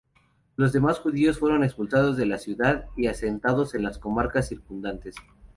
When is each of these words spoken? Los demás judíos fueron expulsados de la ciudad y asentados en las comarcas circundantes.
Los 0.55 0.73
demás 0.73 0.97
judíos 0.97 1.37
fueron 1.37 1.63
expulsados 1.63 2.17
de 2.17 2.25
la 2.25 2.39
ciudad 2.39 2.87
y 2.97 3.05
asentados 3.05 3.75
en 3.75 3.83
las 3.83 3.99
comarcas 3.99 4.47
circundantes. 4.47 5.13